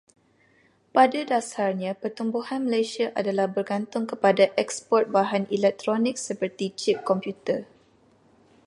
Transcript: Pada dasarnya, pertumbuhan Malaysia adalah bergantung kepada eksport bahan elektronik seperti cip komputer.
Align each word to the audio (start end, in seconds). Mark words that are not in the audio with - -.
Pada 0.97 1.21
dasarnya, 1.33 1.91
pertumbuhan 2.01 2.61
Malaysia 2.67 3.05
adalah 3.21 3.45
bergantung 3.55 4.03
kepada 4.11 4.45
eksport 4.63 5.05
bahan 5.17 5.43
elektronik 5.57 6.15
seperti 6.27 6.65
cip 6.79 6.97
komputer. 7.09 7.59